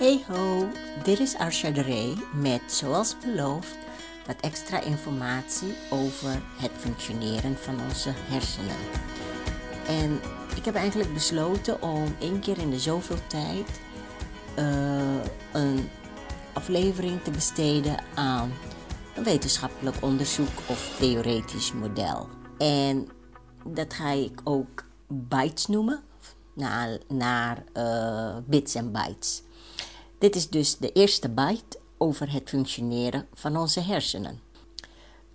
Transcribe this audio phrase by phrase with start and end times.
[0.00, 0.68] Hey ho,
[1.02, 3.76] dit is Arsha de met, zoals beloofd,
[4.26, 8.76] wat extra informatie over het functioneren van onze hersenen.
[9.86, 10.20] En
[10.56, 13.80] ik heb eigenlijk besloten om één keer in de zoveel tijd
[14.58, 15.88] uh, een
[16.52, 18.52] aflevering te besteden aan
[19.16, 22.28] een wetenschappelijk onderzoek of theoretisch model.
[22.58, 23.08] En
[23.64, 26.02] dat ga ik ook bytes noemen,
[26.54, 29.42] naar, naar uh, bits en bytes.
[30.20, 34.40] Dit is dus de eerste byte over het functioneren van onze hersenen.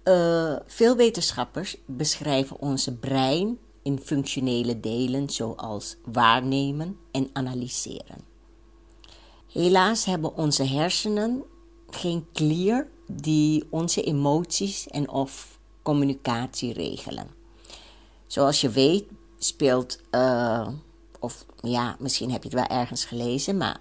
[0.04, 8.18] Uh, veel wetenschappers beschrijven onze brein in functionele delen zoals waarnemen en analyseren.
[9.52, 11.44] Helaas hebben onze hersenen
[11.90, 17.28] geen klier die onze emoties en of communicatie regelen.
[18.28, 19.06] Zoals je weet
[19.38, 20.68] speelt, uh,
[21.20, 23.80] of ja, misschien heb je het wel ergens gelezen, maar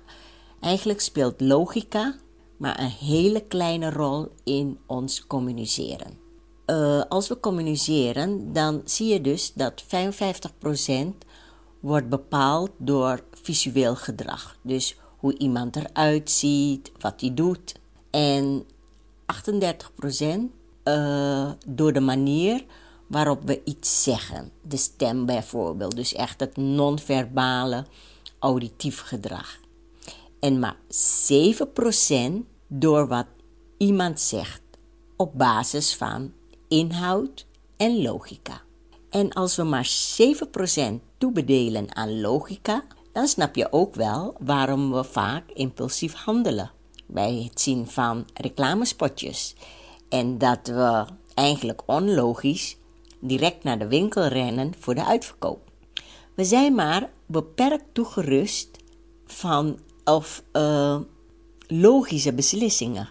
[0.64, 2.14] eigenlijk speelt logica
[2.56, 6.18] maar een hele kleine rol in ons communiceren.
[6.66, 9.86] Uh, als we communiceren, dan zie je dus dat 55%
[11.80, 14.56] wordt bepaald door visueel gedrag.
[14.62, 17.74] Dus hoe iemand eruit ziet, wat hij doet.
[18.10, 18.64] En
[19.32, 20.26] 38%
[20.84, 22.64] uh, door de manier
[23.06, 24.50] waarop we iets zeggen.
[24.62, 25.96] De stem bijvoorbeeld.
[25.96, 27.84] Dus echt het non-verbale
[28.38, 29.58] auditief gedrag.
[30.44, 30.76] En maar
[31.30, 33.26] 7% door wat
[33.78, 34.62] iemand zegt
[35.16, 36.32] op basis van
[36.68, 38.60] inhoud en logica.
[39.10, 45.04] En als we maar 7% toebedelen aan logica, dan snap je ook wel waarom we
[45.04, 46.70] vaak impulsief handelen
[47.06, 49.54] bij het zien van reclamespotjes.
[50.08, 52.76] En dat we eigenlijk onlogisch
[53.20, 55.70] direct naar de winkel rennen voor de uitverkoop.
[56.34, 58.70] We zijn maar beperkt toegerust
[59.26, 61.00] van of uh,
[61.66, 63.08] logische beslissingen.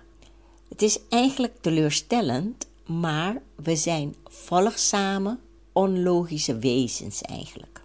[0.69, 5.37] Het is eigenlijk teleurstellend, maar we zijn volgzame,
[5.71, 7.81] onlogische wezens eigenlijk.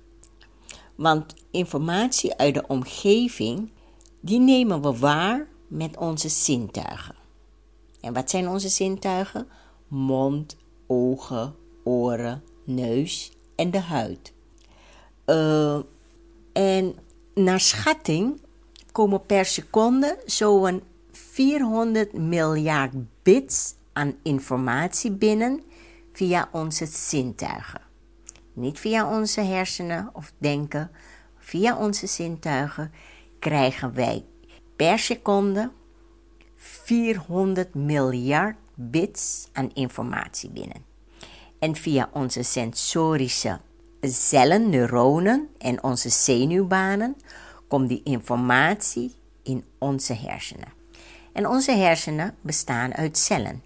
[0.95, 3.71] Want informatie uit de omgeving,
[4.21, 7.15] die nemen we waar met onze zintuigen.
[8.01, 9.49] En wat zijn onze zintuigen?
[9.89, 11.55] Mond, ogen,
[11.85, 14.33] oren, neus en de huid.
[15.27, 15.79] Uh,
[16.53, 16.97] en
[17.35, 18.41] naar schatting
[19.07, 20.83] per seconde zo'n
[21.13, 22.93] 400 miljard
[23.23, 25.61] bits aan informatie binnen
[26.13, 27.81] via onze zintuigen.
[28.53, 30.91] Niet via onze hersenen of denken,
[31.39, 32.93] via onze zintuigen
[33.39, 34.25] krijgen wij
[34.77, 35.71] per seconde
[36.57, 40.85] 400 miljard bits aan informatie binnen.
[41.59, 43.61] En via onze sensorische
[44.01, 47.17] cellen, neuronen en onze zenuwbanen
[47.69, 50.73] komt die informatie in onze hersenen.
[51.33, 53.62] En onze hersenen bestaan uit cellen.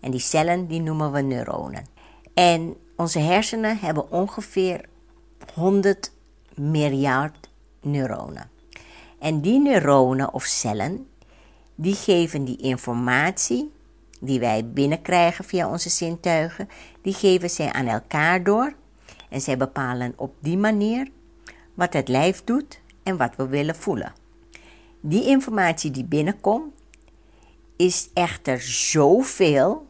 [0.00, 1.86] En die cellen die noemen we neuronen.
[2.34, 4.84] En onze hersenen hebben ongeveer
[5.54, 6.12] 100
[6.54, 7.48] miljard
[7.80, 8.50] neuronen.
[9.18, 11.08] En die neuronen of cellen,
[11.74, 13.70] die geven die informatie
[14.20, 16.68] die wij binnenkrijgen via onze zintuigen,
[17.02, 18.74] die geven zij aan elkaar door.
[19.28, 21.08] En zij bepalen op die manier
[21.74, 24.12] wat het lijf doet en wat we willen voelen.
[25.00, 26.74] Die informatie die binnenkomt,
[27.76, 29.88] is echter zoveel.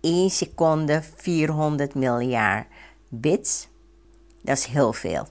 [0.00, 2.66] 1 seconde 400 miljard
[3.08, 3.68] bits.
[4.42, 5.28] Dat is heel veel.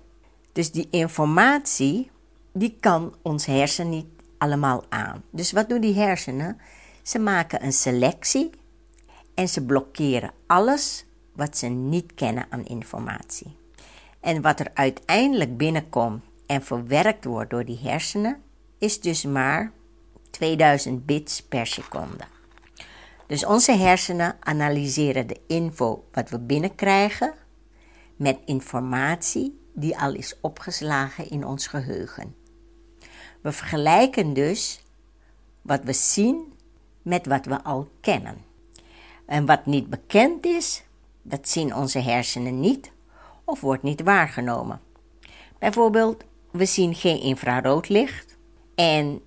[0.52, 2.12] Dus die informatie,
[2.54, 4.06] die kan ons hersen niet
[4.38, 5.24] allemaal aan.
[5.30, 6.58] Dus wat doen die hersenen?
[7.04, 8.50] Ze maken een selectie
[9.34, 13.56] en ze blokkeren alles wat ze niet kennen aan informatie.
[14.20, 18.42] En wat er uiteindelijk binnenkomt en verwerkt wordt door die hersenen,
[18.78, 19.72] is dus maar
[20.30, 22.24] 2000 bits per seconde.
[23.28, 27.34] Dus onze hersenen analyseren de info wat we binnenkrijgen
[28.16, 32.36] met informatie die al is opgeslagen in ons geheugen.
[33.42, 34.82] We vergelijken dus
[35.62, 36.54] wat we zien
[37.02, 38.38] met wat we al kennen.
[39.26, 40.84] En wat niet bekend is,
[41.22, 42.92] dat zien onze hersenen niet
[43.44, 44.80] of wordt niet waargenomen.
[45.60, 48.38] Bijvoorbeeld we zien geen infraroodlicht.
[48.76, 49.22] En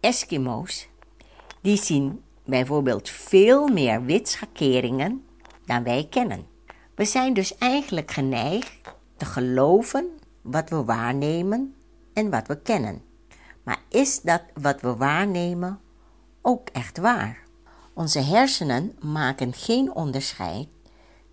[0.00, 0.88] Eskimo's,
[1.60, 5.24] die zien bijvoorbeeld veel meer witschakeringen
[5.66, 6.46] dan wij kennen.
[6.94, 8.80] We zijn dus eigenlijk geneigd
[9.16, 10.10] te geloven
[10.42, 11.74] wat we waarnemen
[12.12, 13.02] en wat we kennen.
[13.62, 15.80] Maar is dat wat we waarnemen
[16.42, 17.42] ook echt waar?
[17.94, 20.68] Onze hersenen maken geen onderscheid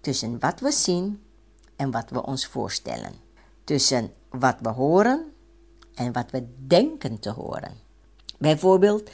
[0.02, 1.22] tussen wat we zien
[1.75, 3.14] en wat we ons voorstellen
[3.64, 5.34] tussen wat we horen
[5.95, 7.72] en wat we denken te horen.
[8.38, 9.10] Bijvoorbeeld,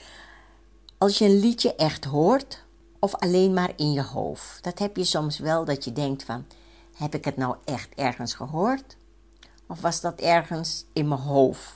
[0.97, 2.63] als je een liedje echt hoort
[2.99, 4.63] of alleen maar in je hoofd.
[4.63, 6.45] Dat heb je soms wel dat je denkt van,
[6.93, 8.97] heb ik het nou echt ergens gehoord?
[9.67, 11.73] Of was dat ergens in mijn hoofd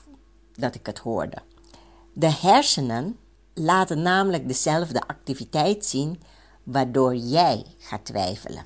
[0.55, 1.37] dat ik het hoorde?
[2.13, 3.17] De hersenen
[3.53, 6.21] laten namelijk dezelfde activiteit zien
[6.63, 8.65] waardoor jij gaat twijfelen.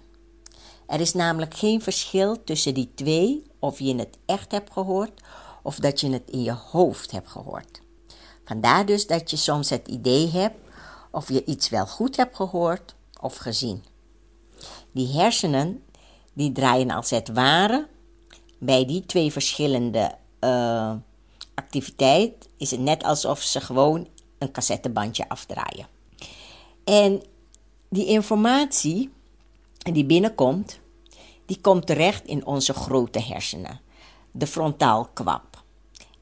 [0.88, 5.22] Er is namelijk geen verschil tussen die twee of je het echt hebt gehoord
[5.64, 7.82] of dat je het in je hoofd hebt gehoord.
[8.46, 10.58] Vandaar dus dat je soms het idee hebt
[11.12, 13.84] of je iets wel goed hebt gehoord of gezien.
[14.92, 15.84] Die hersenen
[16.34, 17.88] die draaien als het ware
[18.60, 20.94] bij die twee verschillende uh,
[21.54, 25.88] activiteit is het net alsof ze gewoon een cassettebandje afdraaien.
[26.84, 27.24] En
[27.90, 29.10] die informatie
[29.78, 30.80] die binnenkomt,
[31.52, 33.80] die komt terecht in onze grote hersenen,
[34.32, 35.64] de frontaalkwab.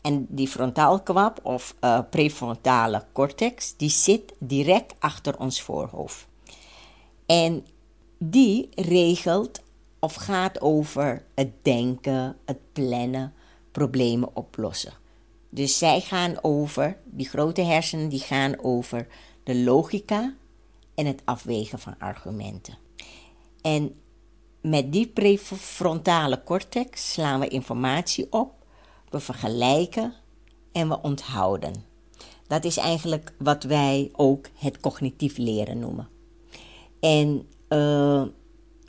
[0.01, 6.27] En die frontaalkwab of uh, prefrontale cortex, die zit direct achter ons voorhoofd.
[7.25, 7.65] En
[8.17, 9.61] die regelt
[9.99, 13.33] of gaat over het denken, het plannen,
[13.71, 14.93] problemen oplossen.
[15.49, 19.07] Dus zij gaan over, die grote hersenen, die gaan over
[19.43, 20.33] de logica
[20.95, 22.77] en het afwegen van argumenten.
[23.61, 23.95] En
[24.61, 28.53] met die prefrontale cortex slaan we informatie op,
[29.09, 30.13] we vergelijken
[30.71, 31.73] en we onthouden.
[32.47, 36.07] Dat is eigenlijk wat wij ook het cognitief leren noemen.
[36.99, 38.23] En uh,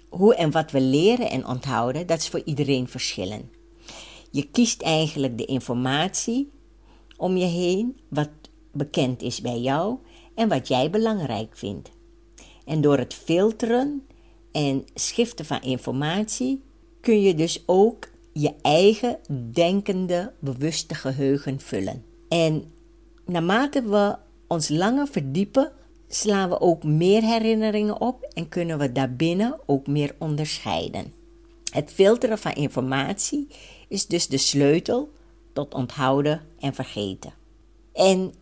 [0.09, 3.45] hoe en wat we leren en onthouden, dat is voor iedereen verschillend.
[4.31, 6.51] Je kiest eigenlijk de informatie
[7.17, 8.31] om je heen, wat
[8.73, 9.99] bekend is bij jou
[10.35, 11.91] en wat jij belangrijk vindt.
[12.65, 14.07] En door het filteren
[14.53, 16.63] en schiften van informatie
[17.01, 19.19] kun je dus ook je eigen
[19.53, 22.05] denkende, bewuste geheugen vullen.
[22.29, 22.73] En
[23.25, 24.17] naarmate we
[24.47, 25.73] ons langer verdiepen,
[26.09, 31.13] slaan we ook meer herinneringen op en kunnen we daarbinnen ook meer onderscheiden.
[31.73, 33.47] Het filteren van informatie
[33.89, 35.13] is dus de sleutel
[35.53, 37.33] tot onthouden en vergeten.
[37.93, 38.35] En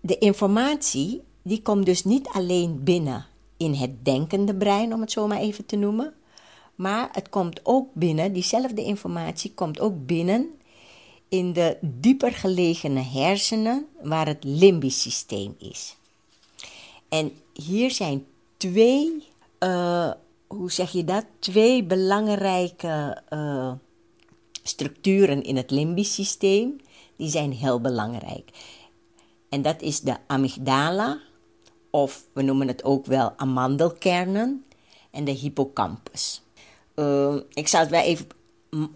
[0.00, 3.26] de informatie die komt dus niet alleen binnen
[3.58, 6.14] in het denkende brein, om het zo maar even te noemen,
[6.74, 10.50] maar het komt ook binnen, diezelfde informatie komt ook binnen
[11.28, 15.96] in de dieper gelegene hersenen waar het limbisch systeem is.
[17.08, 18.26] En hier zijn
[18.56, 19.24] twee,
[19.60, 20.10] uh,
[20.46, 21.24] hoe zeg je dat?
[21.38, 23.72] Twee belangrijke uh,
[24.62, 26.76] structuren in het limbisch systeem.
[27.16, 28.50] Die zijn heel belangrijk.
[29.48, 31.20] En dat is de amygdala,
[32.02, 34.64] of we noemen het ook wel amandelkernen,
[35.10, 36.42] en de hippocampus.
[36.94, 38.26] Uh, ik zal het wel even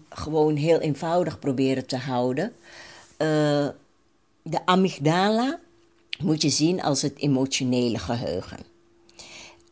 [0.09, 2.53] gewoon heel eenvoudig proberen te houden.
[4.43, 5.59] de amygdala
[6.19, 8.59] moet je zien als het emotionele geheugen.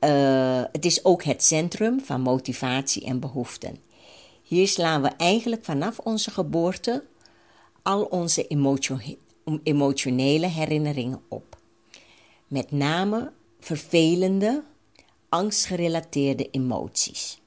[0.05, 3.77] Uh, het is ook het centrum van motivatie en behoeften.
[4.43, 7.03] Hier slaan we eigenlijk vanaf onze geboorte
[7.81, 8.97] al onze emotio
[9.63, 11.50] emotionele herinneringen op.
[12.51, 14.63] Met name vervelende,
[15.29, 17.41] angstgerelateerde emoties.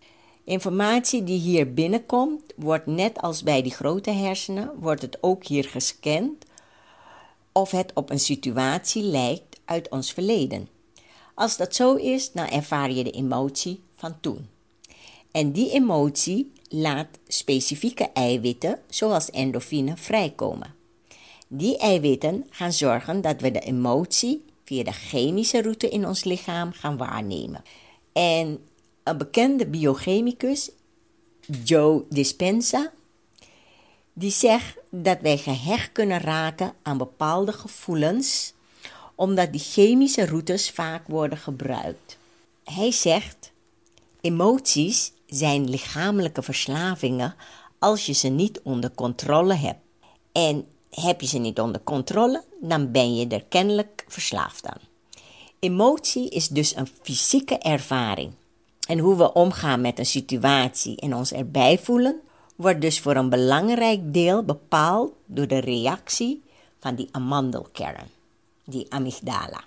[0.45, 5.65] Informatie die hier binnenkomt, wordt net als bij die grote hersenen, wordt het ook hier
[5.65, 6.45] gescand
[7.53, 10.69] of het op een situatie lijkt uit ons verleden.
[11.35, 14.49] Als dat zo is, dan ervaar je de emotie van toen.
[15.31, 20.75] En die emotie laat specifieke eiwitten, zoals endorfine, vrijkomen.
[21.49, 26.73] Die eiwitten gaan zorgen dat we de emotie via de chemische route in ons lichaam
[26.73, 27.63] gaan waarnemen.
[28.13, 28.59] En
[29.03, 30.71] een bekende biochemicus,
[31.65, 32.93] Joe Dispenza,
[34.13, 38.53] die zegt dat wij gehecht kunnen raken aan bepaalde gevoelens,
[39.15, 42.19] omdat die chemische routes vaak worden gebruikt.
[42.65, 43.53] Hij zegt:
[44.21, 47.35] emoties zijn lichamelijke verslavingen
[47.79, 49.81] als je ze niet onder controle hebt.
[50.33, 50.67] En
[51.01, 54.81] heb je ze niet onder controle, dan ben je er kennelijk verslaafd aan.
[55.59, 58.33] Emotie is dus een fysieke ervaring.
[58.89, 62.21] En hoe we omgaan met een situatie en ons erbij voelen,
[62.57, 66.43] wordt dus voor een belangrijk deel bepaald door de reactie
[66.81, 68.09] van die amandelkern,
[68.65, 69.65] die amygdala.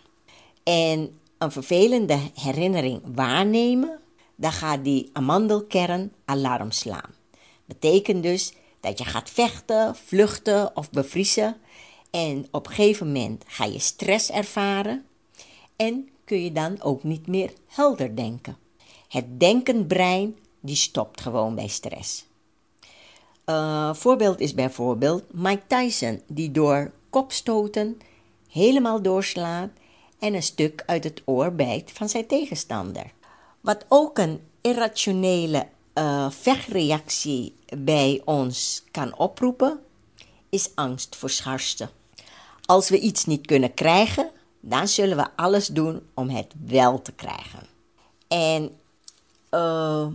[0.63, 3.99] En een vervelende herinnering waarnemen,
[4.35, 7.15] dan gaat die amandelkern alarm slaan.
[7.65, 8.53] Betekent dus
[8.87, 11.55] dat je gaat vechten, vluchten of bevriezen.
[12.11, 15.05] En op een gegeven moment ga je stress ervaren
[15.75, 18.57] en kun je dan ook niet meer helder denken.
[19.07, 22.25] Het denkend brein die stopt gewoon bij stress.
[23.45, 27.97] uh, voorbeeld is bijvoorbeeld Mike Tyson, die door kopstoten
[28.49, 29.69] helemaal doorslaat
[30.19, 33.11] en een stuk uit het oor bijt van zijn tegenstander.
[33.61, 35.67] Wat ook een irrationele
[35.97, 39.79] uh, vechtreactie bij ons kan oproepen,
[40.49, 41.89] is angst voor schaarste.
[42.65, 47.11] Als we iets niet kunnen krijgen, dan zullen we alles doen om het wel te
[47.11, 47.67] krijgen.
[48.27, 48.71] En
[49.51, 50.07] uh,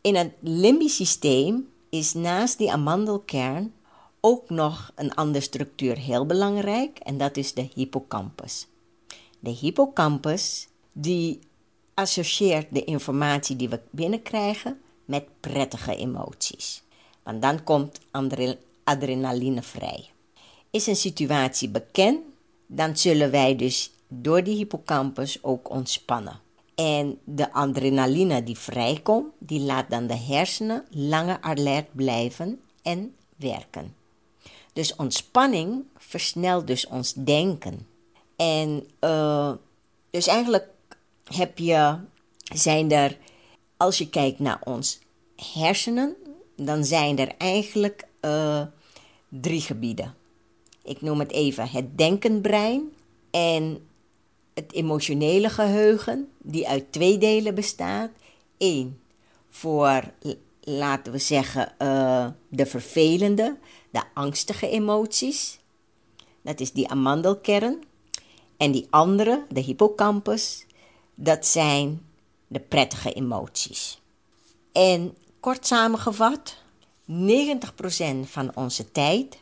[0.00, 3.74] in het limbisch systeem is naast die amandelkern
[4.20, 8.66] ook nog een andere structuur heel belangrijk en dat is de hippocampus.
[9.38, 11.38] De hippocampus die
[11.94, 14.80] associeert de informatie die we binnenkrijgen
[15.10, 16.82] met prettige emoties.
[17.22, 18.00] Want dan komt
[18.84, 20.08] adrenaline vrij.
[20.70, 22.20] Is een situatie bekend,
[22.66, 26.40] dan zullen wij dus door die hippocampus ook ontspannen.
[26.74, 33.94] En de adrenaline die vrijkomt, die laat dan de hersenen langer alert blijven en werken.
[34.72, 37.86] Dus ontspanning versnelt dus ons denken.
[38.36, 39.52] En uh,
[40.10, 40.68] dus eigenlijk
[41.24, 41.98] heb je,
[42.54, 43.18] zijn er,
[43.80, 44.98] als je kijkt naar ons
[45.36, 46.16] hersenen,
[46.56, 48.62] dan zijn er eigenlijk uh,
[49.28, 50.14] drie gebieden.
[50.82, 52.92] Ik noem het even het denkenbrein
[53.30, 53.88] en
[54.54, 58.10] het emotionele geheugen, die uit twee delen bestaat.
[58.58, 59.00] Eén
[59.48, 60.12] voor,
[60.60, 63.56] laten we zeggen, uh, de vervelende,
[63.90, 65.58] de angstige emoties.
[66.42, 67.82] Dat is die amandelkern.
[68.56, 70.66] En die andere, de hippocampus,
[71.14, 72.08] dat zijn
[72.50, 74.00] de prettige emoties.
[74.72, 76.56] En kort samengevat,
[77.10, 77.14] 90%
[78.24, 79.38] van onze tijd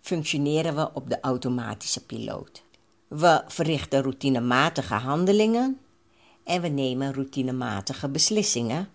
[0.00, 2.62] functioneren we op de automatische piloot.
[3.08, 5.80] We verrichten routinematige handelingen
[6.44, 8.88] en we nemen routinematige beslissingen.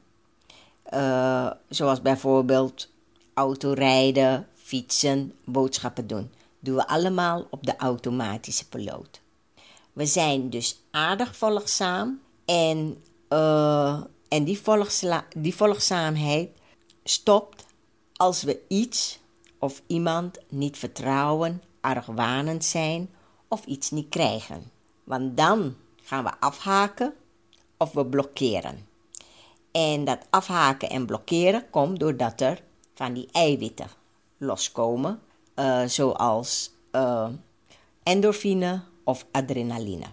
[0.94, 2.90] Uh, zoals bijvoorbeeld
[3.34, 6.32] autorijden, fietsen, boodschappen doen.
[6.60, 9.22] Doen we allemaal op de automatische piloot.
[9.94, 13.04] We zijn dus aardig volgzaam en,
[13.36, 14.62] uh, en die,
[15.36, 16.50] die volgzaamheid
[17.04, 17.66] stopt
[18.14, 19.20] als we iets
[19.60, 23.10] of iemand niet vertrouwen, argwanend zijn
[23.48, 24.72] of iets niet krijgen.
[25.04, 27.14] Want dan gaan we afhaken
[27.78, 28.88] of we blokkeren.
[29.72, 32.62] En dat afhaken en blokkeren komt doordat er
[32.94, 33.88] van die eiwitten
[34.38, 35.20] loskomen,
[35.56, 37.28] uh, zoals uh,
[38.04, 40.06] endorfine of adrenaline.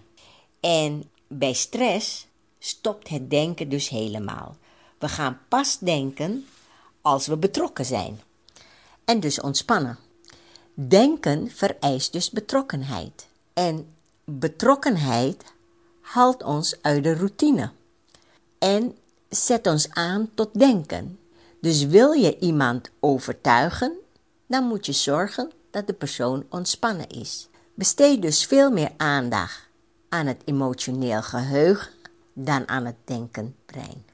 [0.59, 2.27] En bij stress
[2.65, 4.57] stopt het denken dus helemaal.
[4.97, 6.47] We gaan pas denken
[7.01, 8.21] als we betrokken zijn.
[9.05, 9.97] En dus ontspannen.
[10.73, 13.27] Denken vereist dus betrokkenheid.
[13.53, 13.87] En
[14.23, 15.43] betrokkenheid
[16.01, 17.71] haalt ons uit de routine.
[18.59, 18.97] En
[19.29, 21.19] zet ons aan tot denken.
[21.61, 23.93] Dus wil je iemand overtuigen,
[24.47, 27.47] dan moet je zorgen dat de persoon ontspannen is.
[27.73, 29.67] Besteed dus veel meer aandacht
[30.09, 32.01] aan het emotioneel geheugen
[32.33, 34.05] dan aan het denkenbrein.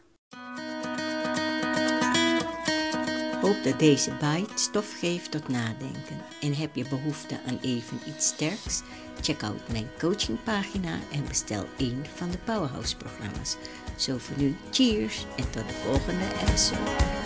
[3.42, 6.22] Hoop dat deze bite stof geeft tot nadenken.
[6.42, 8.82] En heb je behoefte aan even iets sterks?
[9.22, 13.58] Check out mijn coachingpagina en bestel een van de Powerhouse programma's.
[13.96, 17.19] Zo voor nu, cheers en tot de volgende episode.